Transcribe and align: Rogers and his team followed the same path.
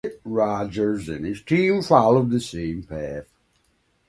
Rogers 0.25 1.09
and 1.09 1.23
his 1.27 1.43
team 1.43 1.83
followed 1.83 2.31
the 2.31 2.39
same 2.39 2.81
path. 2.81 3.27